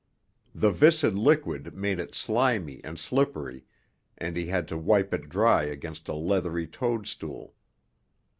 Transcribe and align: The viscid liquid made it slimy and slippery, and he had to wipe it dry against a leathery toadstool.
The 0.55 0.71
viscid 0.71 1.13
liquid 1.13 1.75
made 1.75 1.99
it 1.99 2.15
slimy 2.15 2.81
and 2.83 2.97
slippery, 2.97 3.65
and 4.17 4.35
he 4.35 4.47
had 4.47 4.67
to 4.69 4.75
wipe 4.79 5.13
it 5.13 5.29
dry 5.29 5.61
against 5.65 6.07
a 6.09 6.15
leathery 6.15 6.65
toadstool. 6.65 7.53